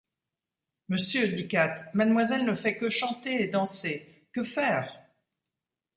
Monsieur, 0.89 1.27
dit 1.27 1.47
Katt, 1.47 1.93
mademoiselle 1.93 2.43
ne 2.43 2.55
fait 2.55 2.75
que 2.75 2.89
chanter 2.89 3.43
et 3.43 3.47
danser, 3.49 4.27
que 4.33 4.43
faire?… 4.43 4.99